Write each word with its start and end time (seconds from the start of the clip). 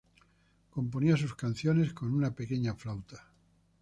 Componía 0.71 1.15
sus 1.15 1.35
canciones 1.35 1.93
con 1.93 2.11
una 2.11 2.33
pequeña 2.33 2.73
flauta. 2.73 3.23